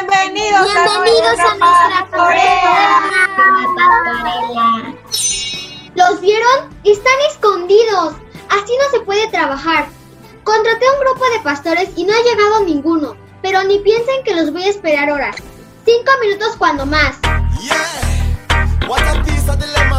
[0.00, 3.02] Bienvenidos, Bienvenidos a nuestra pastorela.
[5.94, 6.74] ¿Los vieron?
[6.84, 8.14] Están escondidos.
[8.48, 9.88] Así no se puede trabajar.
[10.42, 13.14] Contraté a un grupo de pastores y no ha llegado ninguno.
[13.42, 15.36] Pero ni piensen que los voy a esperar horas.
[15.84, 17.18] Cinco minutos cuando más.
[17.60, 18.88] Yeah.
[18.88, 19.89] What a piece of dilemma.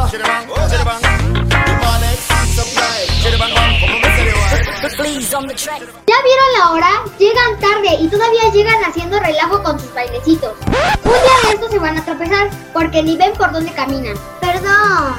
[5.47, 6.89] ¿Ya vieron la hora?
[7.17, 10.53] Llegan tarde y todavía llegan haciendo relajo con sus bailecitos.
[10.67, 14.15] Un día de estos se van a tropezar porque ni ven por dónde caminan.
[14.39, 15.15] Perdón.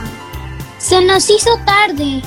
[0.78, 2.22] Se nos hizo tarde.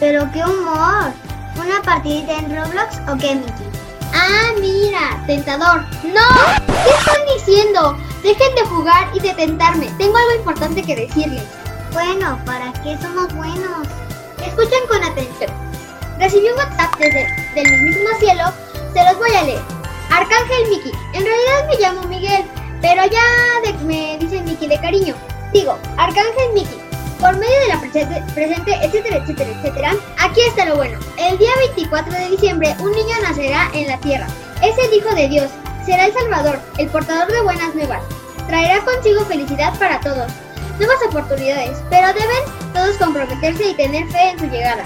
[0.00, 1.12] Pero qué humor.
[1.56, 3.66] ¿Una partidita en Roblox o qué, Mickey?
[4.14, 5.82] Ah, mira, tentador.
[6.04, 6.66] ¡No!
[6.66, 7.98] ¿Qué están diciendo?
[8.22, 9.90] Dejen de jugar y de tentarme.
[9.98, 11.44] Tengo algo importante que decirles.
[11.92, 13.86] Bueno, ¿para qué somos buenos?
[14.44, 15.50] Escuchen con atención.
[16.18, 18.44] Recibí un WhatsApp desde del mismísimo cielo.
[18.92, 19.60] Se los voy a leer.
[20.10, 20.92] Arcángel Mickey.
[21.12, 22.44] En realidad me llamo Miguel,
[22.80, 23.22] pero ya
[23.84, 25.14] me dicen Mickey de cariño.
[25.52, 26.80] Digo, Arcángel Mickey.
[27.20, 30.98] Por medio de la presente, presente, etcétera, etcétera, etcétera, aquí está lo bueno.
[31.16, 34.26] El día 24 de diciembre un niño nacerá en la tierra.
[34.62, 35.50] Es el Hijo de Dios.
[35.84, 38.02] Será el Salvador, el portador de buenas nuevas.
[38.48, 40.30] Traerá consigo felicidad para todos.
[40.78, 44.84] Nuevas oportunidades, pero deben todos comprometerse y tener fe en su llegada.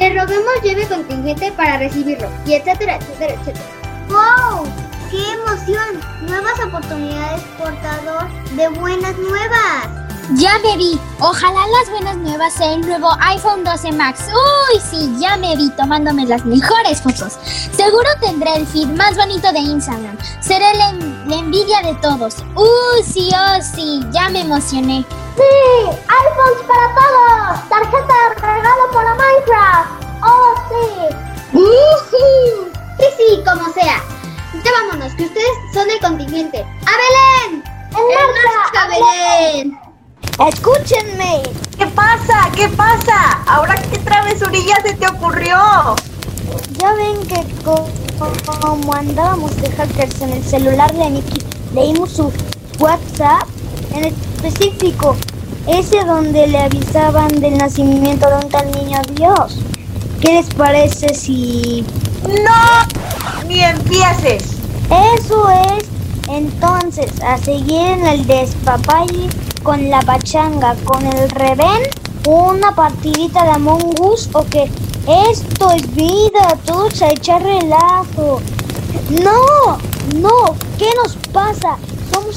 [0.00, 3.64] Le rogamos lleve contingente para recibirlo, y etcétera, etcétera, etcétera.
[4.08, 4.64] ¡Wow!
[5.10, 6.00] ¡Qué emoción!
[6.22, 9.88] Nuevas oportunidades, portador de buenas nuevas.
[10.36, 10.98] Ya me vi.
[11.18, 14.20] Ojalá las buenas nuevas sea el nuevo iPhone 12 Max.
[14.28, 17.36] Uy, sí, ya me vi tomándome las mejores fotos.
[17.76, 20.16] Seguro tendré el feed más bonito de Instagram.
[20.40, 22.36] Seré la, en- la envidia de todos.
[22.54, 25.04] Uy, sí, oh, sí, ya me emocioné.
[25.40, 25.88] ¡Sí!
[25.88, 27.68] ¡iPhones para todos!
[27.70, 30.04] ¡Tarjeta de regalo para Minecraft!
[30.22, 31.14] ¡Oh, sí!
[31.52, 32.70] ¡Woohoo!
[32.98, 34.02] Sí, sí, como sea.
[34.62, 36.58] Ya vámonos, que ustedes son el contingente.
[36.60, 37.64] ¡A Belén!
[37.96, 39.80] ¡En marcha, Belén!
[40.46, 41.42] Escúchenme.
[41.78, 42.50] ¿Qué pasa?
[42.54, 43.42] ¿Qué pasa?
[43.46, 45.56] ¿Ahora qué travesurilla se te ocurrió?
[46.78, 47.86] Ya ven que co-
[48.60, 51.42] como andábamos de hackers en el celular de Nikki,
[51.74, 52.32] leímos su
[52.78, 53.44] WhatsApp,
[53.94, 55.16] en específico,
[55.78, 59.58] ese donde le avisaban del nacimiento de un tal niño Dios.
[60.20, 61.84] ¿Qué les parece si
[62.24, 63.46] ¡No!
[63.46, 64.60] ¡Ni empieces!
[64.90, 65.84] eso es
[66.28, 69.28] entonces a seguir en el despapalle
[69.62, 71.82] con la pachanga, con el revén,
[72.26, 74.70] una partidita de Among Us o que
[75.30, 78.40] esto es vida, todos a echar relajo.
[79.22, 79.78] No,
[80.20, 81.78] no, ¿qué nos pasa?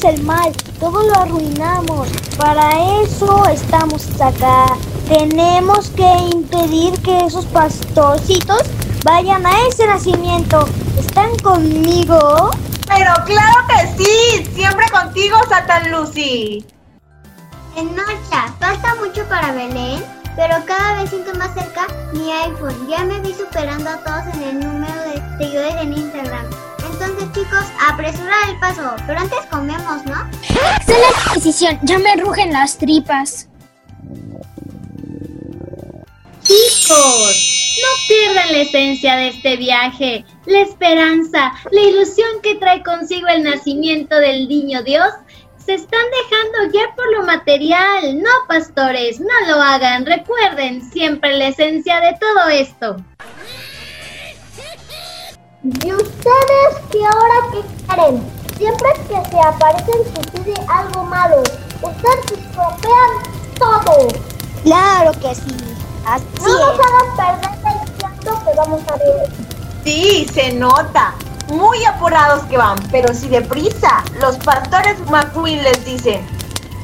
[0.02, 2.10] El mal, todo lo arruinamos.
[2.38, 4.66] Para eso estamos acá.
[5.08, 8.64] Tenemos que impedir que esos pastorcitos
[9.06, 10.68] vayan a ese nacimiento.
[11.00, 12.50] ¿Están conmigo?
[12.88, 16.66] Pero claro que sí, siempre contigo, Satan Lucy.
[17.78, 20.04] En marcha, falta mucho para Belén,
[20.36, 22.88] pero cada vez siento más cerca mi iPhone.
[22.90, 26.73] Ya me vi superando a todos en el número de seguidores en Instagram.
[27.04, 30.30] Entonces, chicos, apresurar el paso, pero antes comemos, ¿no?
[30.42, 33.50] Excelente decisión, ya me rugen las tripas.
[36.44, 43.28] Chicos, no pierdan la esencia de este viaje, la esperanza, la ilusión que trae consigo
[43.28, 45.14] el nacimiento del niño Dios.
[45.58, 48.22] Se están dejando guiar por lo material.
[48.22, 50.06] No, pastores, no lo hagan.
[50.06, 52.98] Recuerden siempre la esencia de todo esto.
[55.64, 58.24] ¿Y ustedes qué ahora qué quieren?
[58.58, 61.38] Siempre que se aparecen sucede algo malo.
[61.82, 63.12] Ustedes estropean
[63.58, 64.08] todo.
[64.64, 65.56] Claro que sí.
[66.06, 66.86] Así No nos es.
[66.86, 69.30] hagan perder el tiempo que vamos a ver.
[69.86, 71.14] Sí, se nota.
[71.48, 74.04] Muy apurados que van, pero sí deprisa.
[74.20, 76.26] Los pastores McQueen les dicen.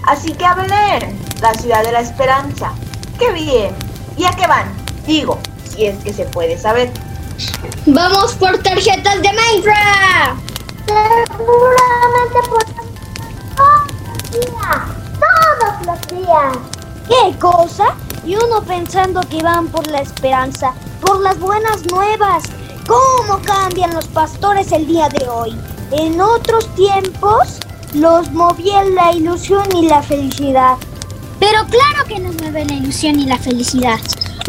[0.07, 2.71] Así que a Belén, la ciudad de la esperanza.
[3.17, 3.75] ¡Qué bien!
[4.15, 4.71] ¿Y a qué van?
[5.05, 6.89] Digo, si es que se puede saber.
[7.85, 10.41] Vamos por tarjetas de Minecraft.
[10.85, 12.63] Seguramente por
[13.55, 14.79] todos los días.
[15.19, 16.57] Todos los días.
[17.07, 17.95] ¿Qué cosa?
[18.25, 22.43] Y uno pensando que van por la esperanza, por las buenas nuevas.
[22.87, 25.59] ¿Cómo cambian los pastores el día de hoy?
[25.91, 27.59] En otros tiempos
[27.93, 30.77] los movía la ilusión y la felicidad.
[31.39, 33.99] Pero claro que nos mueve la ilusión y la felicidad.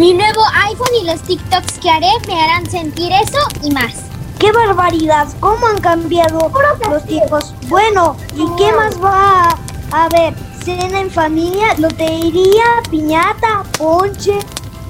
[0.01, 3.97] Mi nuevo iPhone y los TikToks que haré me harán sentir eso y más.
[4.39, 5.29] ¡Qué barbaridad!
[5.41, 6.51] ¿Cómo han cambiado
[6.89, 7.55] los tiempos?
[7.69, 9.55] Bueno, ¿y qué más va
[9.93, 10.33] a haber?
[10.65, 11.75] ¿Cena en familia?
[11.77, 12.65] ¿Lotería?
[12.91, 13.63] ¿Piñata?
[13.77, 14.39] ¿Ponche?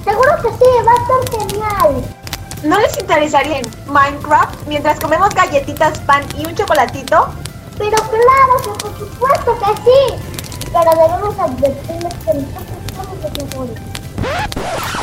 [0.05, 2.05] Seguro que sí, va a estar genial.
[2.63, 7.27] ¿No les interesaría en Minecraft mientras comemos galletitas, pan y un chocolatito?
[7.77, 10.69] Pero claro que por supuesto que sí.
[10.71, 14.00] Pero debemos advertirles que nosotros somos los mejores.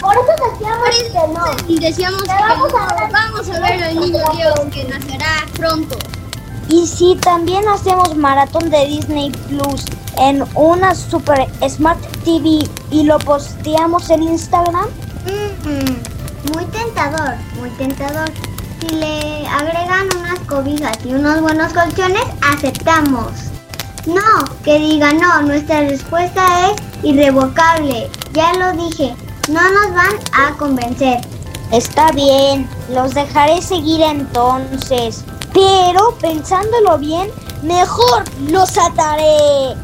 [0.00, 1.44] Por eso decíamos que no.
[1.68, 5.96] Y decíamos que vamos a ver- vamos a ver al niño Dios que nacerá pronto.
[6.68, 9.84] Y si también hacemos maratón de Disney Plus
[10.18, 14.86] en una Super Smart TV y lo posteamos en Instagram,
[15.64, 18.30] Mm, muy tentador, muy tentador.
[18.80, 23.32] Si le agregan unas cobijas y unos buenos colchones, aceptamos.
[24.06, 24.22] No,
[24.64, 28.08] que diga no, nuestra respuesta es irrevocable.
[28.32, 29.14] Ya lo dije,
[29.48, 31.20] no nos van a convencer.
[31.72, 35.24] está bien, los dejaré seguir entonces.
[35.52, 37.30] Pero pensándolo bien,
[37.62, 39.74] mejor los ataré.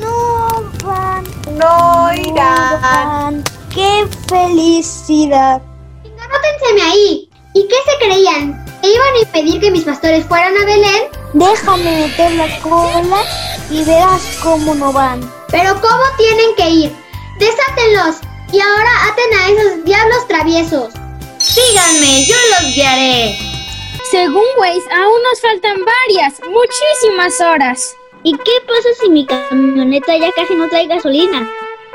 [0.00, 1.24] No van,
[1.58, 2.80] No irán.
[2.82, 3.44] van.
[3.72, 5.62] ¡Qué felicidad!
[6.04, 7.28] Anótenseme ahí.
[7.54, 8.64] ¿Y qué se creían?
[8.82, 11.02] ¿Que iban a impedir que mis pastores fueran a Belén?
[11.34, 13.22] Déjame meter la cola
[13.70, 15.20] y verás cómo no van.
[15.48, 17.01] Pero ¿cómo tienen que ir?
[17.42, 18.20] Desátenlos
[18.52, 20.92] y ahora aten a esos diablos traviesos.
[21.38, 23.36] Síganme, yo los guiaré.
[24.12, 27.96] Según Waze, aún nos faltan varias, muchísimas horas.
[28.22, 31.50] ¿Y qué pasa si mi camioneta ya casi no trae gasolina?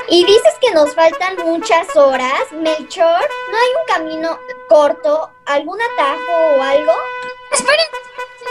[0.09, 3.29] ¿Y dices que nos faltan muchas horas, Melchor?
[3.49, 6.91] ¿No hay un camino corto, algún atajo o algo?
[7.53, 7.85] Esperen,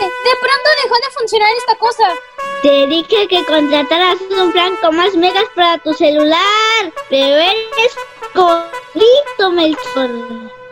[0.04, 2.14] de pronto dejó de funcionar esta cosa.
[2.62, 7.94] Te dije que contrataras un plan con más megas para tu celular, pero eres
[8.34, 10.10] codito, Melchor.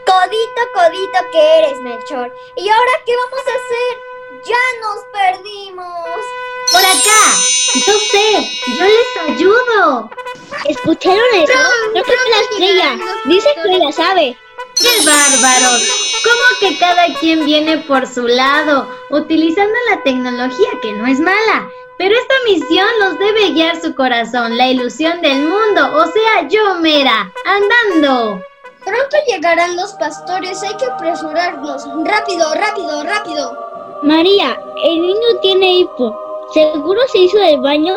[0.07, 2.35] Codito, codito que eres, Melchor.
[2.57, 3.99] ¿Y ahora qué vamos a hacer?
[4.45, 6.21] ¡Ya nos perdimos!
[6.73, 7.35] Por acá.
[7.87, 10.11] Yo sé, yo les ayudo.
[10.69, 11.53] ¿Escucharon eso?
[11.93, 12.99] Creo que la estrella.
[13.25, 14.39] Dice que la sabe.
[14.77, 15.83] ¡Qué bárbaros!
[16.25, 21.69] ¿Cómo que cada quien viene por su lado, utilizando la tecnología que no es mala?
[21.97, 26.75] Pero esta misión los debe guiar su corazón, la ilusión del mundo, o sea, yo
[26.81, 28.41] mera, andando.
[28.85, 31.87] Pronto llegarán los pastores, hay que apresurarnos.
[32.05, 34.01] Rápido, rápido, rápido.
[34.03, 36.15] María, el niño tiene hipo.
[36.53, 37.97] ¿Seguro se hizo del baño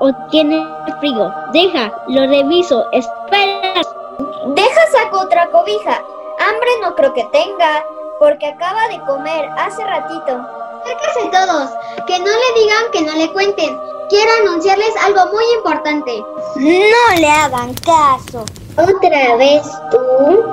[0.00, 0.62] o tiene
[1.00, 1.32] frío?
[1.52, 2.84] Deja, lo reviso.
[2.92, 3.80] Espera.
[4.48, 5.65] Deja saco otra cobija.
[8.36, 10.46] Porque acaba de comer hace ratito.
[10.82, 11.70] Acérquense todos,
[12.06, 13.80] que no le digan que no le cuenten.
[14.10, 16.22] Quiero anunciarles algo muy importante.
[16.56, 18.44] No le hagan caso.
[18.76, 20.44] ¿Otra vez tú?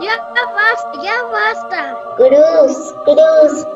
[0.00, 0.12] Ya
[0.54, 1.98] basta, ya basta.
[2.16, 3.66] Cruz, cruz,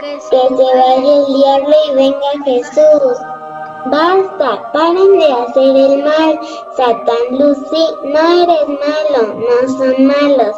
[0.00, 3.29] Que que se vaya el diablo y venga Jesús.
[3.86, 6.40] Basta, paren de hacer el mal.
[6.76, 10.56] Satán Lucy, no eres malo, no son malos.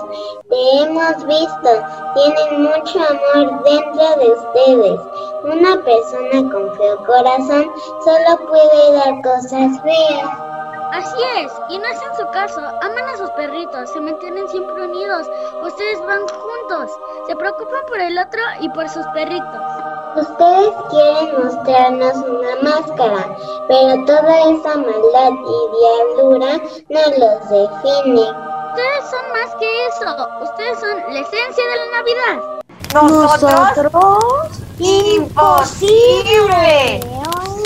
[0.49, 1.71] Te hemos visto,
[2.15, 5.01] tienen mucho amor dentro de ustedes.
[5.45, 7.71] Una persona con feo corazón
[8.05, 10.53] solo puede dar cosas feas.
[10.93, 15.27] Así es, y no hacen su caso, aman a sus perritos, se mantienen siempre unidos,
[15.65, 16.91] ustedes van juntos,
[17.27, 19.82] se preocupan por el otro y por sus perritos.
[20.15, 23.35] Ustedes quieren mostrarnos una máscara,
[23.67, 26.53] pero toda esa maldad y diablura
[26.91, 28.27] no los define.
[28.69, 30.09] Ustedes son más que eso,
[30.43, 32.37] ustedes son la esencia de la Navidad.
[32.95, 37.01] Nosotros, imposible.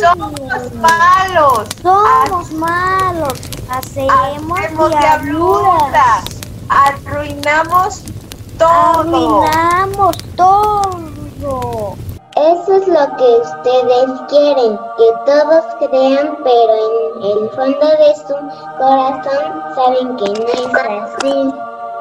[0.01, 1.67] Somos malos.
[1.83, 3.35] Somos malos.
[3.69, 5.01] Hacemos Hacemos diabluras.
[5.01, 6.25] diabluras.
[6.69, 8.03] Arruinamos
[8.59, 9.43] todo.
[9.43, 10.81] Arruinamos todo.
[12.47, 18.35] Eso es lo que ustedes quieren, que todos crean, pero en el fondo de su
[18.79, 21.53] corazón saben que no es así.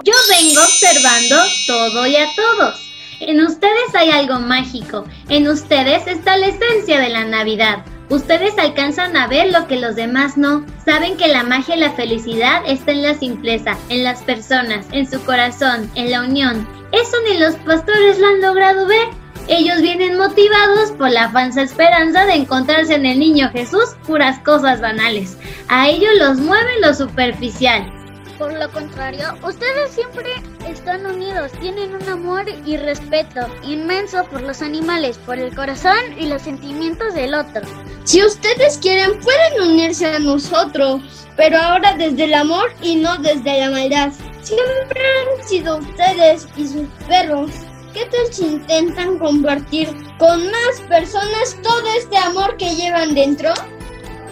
[0.04, 1.36] Yo vengo observando
[1.66, 2.80] todo y a todos.
[3.22, 5.06] En ustedes hay algo mágico.
[5.30, 7.84] En ustedes está la esencia de la Navidad.
[8.10, 10.64] Ustedes alcanzan a ver lo que los demás no.
[10.86, 15.10] Saben que la magia y la felicidad está en la simpleza, en las personas, en
[15.10, 16.68] su corazón, en la unión.
[16.92, 19.25] Eso ni los pastores lo han logrado ver.
[19.48, 24.82] Ellos vienen motivados por la falsa esperanza de encontrarse en el niño Jesús puras cosas
[24.82, 25.38] banales.
[25.68, 27.92] A ellos los mueve lo superficial.
[28.40, 30.30] Por lo contrario, ustedes siempre
[30.68, 36.28] están unidos, tienen un amor y respeto inmenso por los animales, por el corazón y
[36.28, 37.62] los sentimientos del otro.
[38.04, 41.02] Si ustedes quieren, pueden unirse a nosotros,
[41.38, 44.12] pero ahora desde el amor y no desde la maldad.
[44.42, 47.52] Siempre han sido ustedes y sus perros.
[47.96, 49.88] ¿Qué tal si intentan compartir
[50.20, 53.54] con más personas todo este amor que llevan dentro?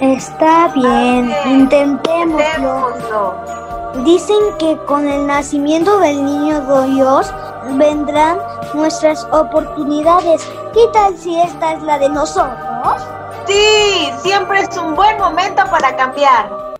[0.01, 2.38] Está bien, intentémoslo.
[2.38, 4.03] Démoslo.
[4.03, 7.34] Dicen que con el nacimiento del niño Dios
[7.77, 8.38] vendrán
[8.74, 10.46] nuestras oportunidades.
[10.74, 13.01] ¿Qué tal si esta es la de nosotros?
[13.48, 16.72] Sí, siempre es un buen momento para cambiar.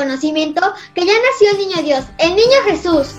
[0.00, 0.62] Conocimiento
[0.94, 3.16] que ya nació el niño Dios, el niño Jesús.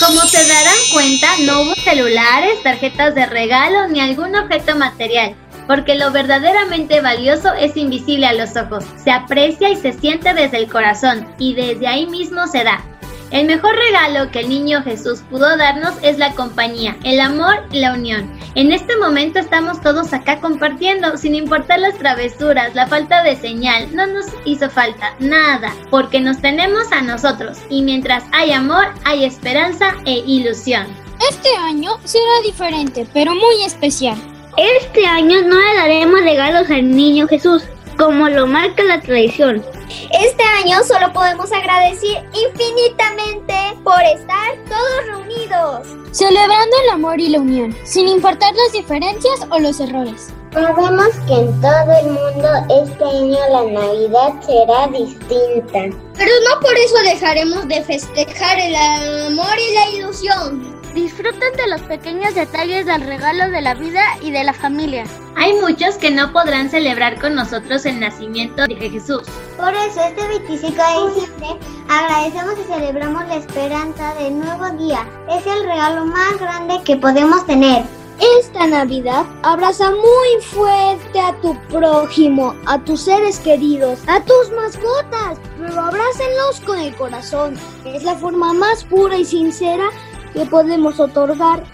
[0.00, 5.36] Como se darán cuenta, no hubo celulares, tarjetas de regalo ni algún objeto material,
[5.68, 10.56] porque lo verdaderamente valioso es invisible a los ojos, se aprecia y se siente desde
[10.56, 12.84] el corazón, y desde ahí mismo se da.
[13.32, 17.80] El mejor regalo que el niño Jesús pudo darnos es la compañía, el amor y
[17.80, 18.30] la unión.
[18.54, 23.88] En este momento estamos todos acá compartiendo, sin importar las travesuras, la falta de señal,
[23.96, 29.24] no nos hizo falta nada, porque nos tenemos a nosotros, y mientras hay amor, hay
[29.24, 30.86] esperanza e ilusión.
[31.30, 34.18] Este año será diferente, pero muy especial.
[34.58, 37.62] Este año no le daremos regalos al niño Jesús,
[37.96, 39.62] como lo marca la tradición.
[40.10, 43.54] Este año solo podemos agradecer infinitamente
[43.84, 45.86] por estar todos reunidos.
[46.10, 50.32] Celebrando el amor y la unión, sin importar las diferencias o los errores.
[50.52, 52.48] Sabemos que en todo el mundo
[52.84, 55.96] este año la Navidad será distinta.
[56.14, 60.82] Pero no por eso dejaremos de festejar el amor y la ilusión.
[60.94, 65.04] Disfruten de los pequeños detalles del regalo de la vida y de la familia.
[65.36, 69.22] Hay muchos que no podrán celebrar con nosotros el nacimiento de Jesús.
[69.56, 71.48] Por eso este 25 de diciembre
[71.88, 75.06] agradecemos y celebramos la esperanza del nuevo día.
[75.30, 77.82] Es el regalo más grande que podemos tener.
[78.38, 85.38] Esta Navidad abraza muy fuerte a tu prójimo, a tus seres queridos, a tus mascotas,
[85.58, 87.58] pero abrácenlos con el corazón.
[87.84, 89.88] Es la forma más pura y sincera
[90.34, 91.64] que podemos otorgar.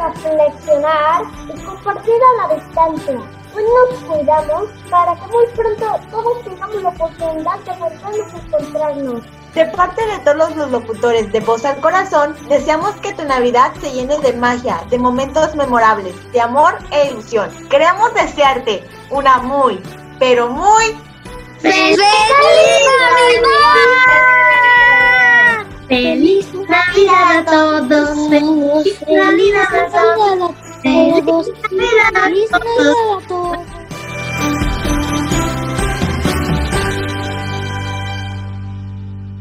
[0.00, 3.20] Reflexionar y compartir a la distancia.
[3.54, 9.22] Hoy nos cuidamos para que muy pronto todos tengamos la oportunidad de volvernos a encontrarnos.
[9.54, 13.90] De parte de todos los locutores de Voz al Corazón, deseamos que tu Navidad se
[13.90, 17.50] llene de magia, de momentos memorables, de amor e ilusión.
[17.68, 19.82] Queremos desearte una muy,
[20.18, 20.96] pero muy
[21.60, 21.98] ¡Feliz
[25.90, 28.28] ¡Feliz Navidad a todos!
[28.30, 30.52] ¡Feliz Navidad a todos!
[30.84, 31.24] ¡Feliz
[32.12, 33.29] Navidad a todos!